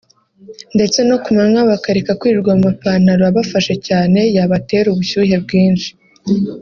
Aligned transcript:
ndetse 0.75 0.99
no 1.07 1.15
ku 1.23 1.29
manywa 1.35 1.69
bakareka 1.71 2.17
kwirirwa 2.19 2.53
mu 2.59 2.63
mapantalo 2.69 3.21
abafashe 3.29 3.73
cyane 3.87 4.19
yabatera 4.35 4.87
ubushyuhe 4.89 5.35
bwinshi 5.45 5.89